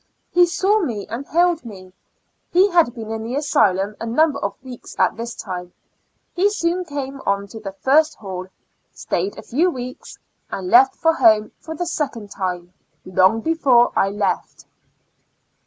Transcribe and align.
He 0.31 0.47
saw 0.47 0.79
me 0.79 1.05
and 1.11 1.27
hailed 1.27 1.63
me. 1.63 1.93
He 2.51 2.71
had 2.71 2.95
been 2.95 3.11
in 3.11 3.23
the 3.23 3.35
asylum 3.35 3.95
a 3.99 4.07
number 4.07 4.39
of 4.39 4.55
weeks 4.63 4.95
at 4.97 5.15
this 5.15 5.35
time; 5.35 5.73
he 6.33 6.49
soon 6.49 6.85
came 6.85 7.21
on 7.23 7.47
to 7.49 7.59
the 7.59 7.73
first 7.73 8.15
hall, 8.15 8.47
stayed 8.91 9.37
a 9.37 9.43
few 9.43 9.69
weeks, 9.69 10.17
and 10.49 10.69
left 10.71 10.95
for 10.95 11.13
home 11.13 11.51
for 11.59 11.75
the 11.75 11.85
second 11.85 12.31
time, 12.31 12.73
long 13.05 13.41
before 13.41 13.91
I 13.95 14.09
left. 14.09 14.65